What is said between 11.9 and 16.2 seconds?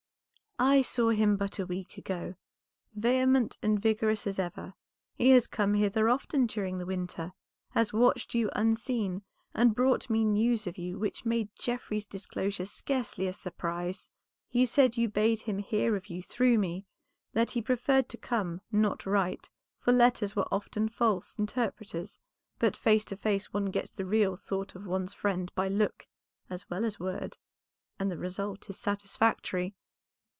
disclosure scarcely a surprise. He said you bade him hear of